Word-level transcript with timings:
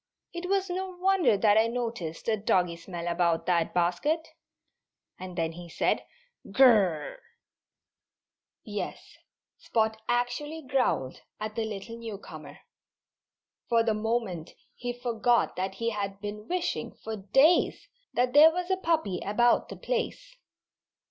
"It 0.33 0.49
was 0.49 0.67
no 0.67 0.89
wonder 0.97 1.37
that 1.37 1.59
I 1.59 1.67
noticed 1.67 2.27
a 2.27 2.35
doggy 2.35 2.75
smell 2.75 3.07
about 3.07 3.45
that 3.45 3.71
basket." 3.71 4.29
And 5.19 5.37
then 5.37 5.51
he 5.51 5.69
said, 5.69 6.03
"G 6.49 6.63
r 6.63 6.71
r 6.71 6.89
r!" 7.11 7.19
Yes! 8.63 9.19
Spot 9.59 10.01
actually 10.09 10.63
growled 10.63 11.21
at 11.39 11.53
the 11.53 11.65
little 11.65 11.99
newcomer. 11.99 12.61
For 13.69 13.83
the 13.83 13.93
moment 13.93 14.55
he 14.75 14.91
forgot 14.91 15.55
that 15.55 15.75
he 15.75 15.91
had 15.91 16.19
been 16.19 16.47
wishing, 16.47 16.95
for 17.03 17.15
days, 17.15 17.87
that 18.15 18.33
there 18.33 18.49
was 18.51 18.71
a 18.71 18.77
puppy 18.77 19.19
about 19.23 19.69
the 19.69 19.77
place. 19.77 20.35